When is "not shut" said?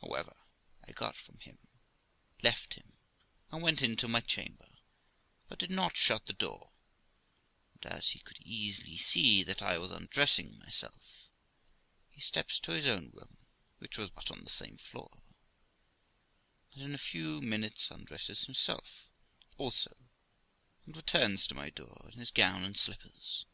5.72-6.26